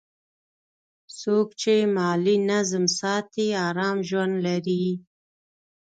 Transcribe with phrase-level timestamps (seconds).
[1.19, 4.85] څوک چې مالي نظم ساتي، آرام ژوند لري.